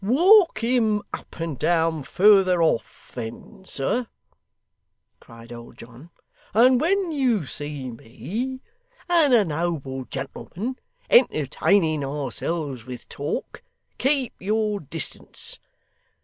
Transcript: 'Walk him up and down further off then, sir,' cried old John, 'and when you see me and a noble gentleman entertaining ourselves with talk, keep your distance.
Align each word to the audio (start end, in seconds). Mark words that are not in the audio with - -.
'Walk 0.03 0.63
him 0.63 1.03
up 1.13 1.39
and 1.39 1.59
down 1.59 2.01
further 2.01 2.59
off 2.63 3.11
then, 3.13 3.63
sir,' 3.67 4.07
cried 5.19 5.53
old 5.53 5.77
John, 5.77 6.09
'and 6.55 6.81
when 6.81 7.11
you 7.11 7.45
see 7.45 7.91
me 7.91 8.63
and 9.07 9.31
a 9.31 9.45
noble 9.45 10.05
gentleman 10.05 10.79
entertaining 11.07 12.03
ourselves 12.03 12.83
with 12.83 13.09
talk, 13.09 13.61
keep 13.99 14.33
your 14.39 14.79
distance. 14.79 15.59